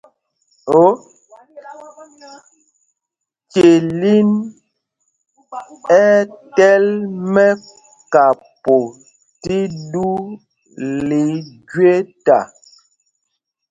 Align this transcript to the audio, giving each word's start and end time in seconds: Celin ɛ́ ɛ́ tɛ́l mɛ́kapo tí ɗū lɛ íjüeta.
Celin 3.51 4.29
ɛ́ 6.01 6.07
ɛ́ 6.19 6.27
tɛ́l 6.55 6.85
mɛ́kapo 7.33 8.77
tí 9.41 9.57
ɗū 9.91 10.07
lɛ 11.07 11.19
íjüeta. 11.35 12.39